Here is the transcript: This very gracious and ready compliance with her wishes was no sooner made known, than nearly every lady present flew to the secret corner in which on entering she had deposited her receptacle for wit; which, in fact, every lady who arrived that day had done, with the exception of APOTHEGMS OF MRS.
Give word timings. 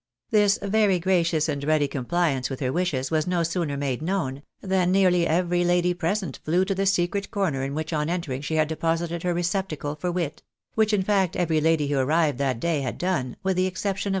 This 0.31 0.57
very 0.63 0.97
gracious 0.97 1.47
and 1.47 1.63
ready 1.63 1.87
compliance 1.87 2.49
with 2.49 2.59
her 2.59 2.73
wishes 2.73 3.11
was 3.11 3.27
no 3.27 3.43
sooner 3.43 3.77
made 3.77 4.01
known, 4.01 4.41
than 4.59 4.91
nearly 4.91 5.27
every 5.27 5.63
lady 5.63 5.93
present 5.93 6.39
flew 6.43 6.65
to 6.65 6.73
the 6.73 6.87
secret 6.87 7.29
corner 7.29 7.61
in 7.61 7.75
which 7.75 7.93
on 7.93 8.09
entering 8.09 8.41
she 8.41 8.55
had 8.55 8.67
deposited 8.67 9.21
her 9.21 9.35
receptacle 9.35 9.93
for 9.95 10.11
wit; 10.11 10.41
which, 10.73 10.91
in 10.91 11.03
fact, 11.03 11.35
every 11.35 11.61
lady 11.61 11.87
who 11.89 11.99
arrived 11.99 12.39
that 12.39 12.59
day 12.59 12.81
had 12.81 12.97
done, 12.97 13.37
with 13.43 13.57
the 13.57 13.67
exception 13.67 13.69
of 13.69 13.75
APOTHEGMS 13.75 13.99
OF 13.99 14.09
MRS. 14.09 14.09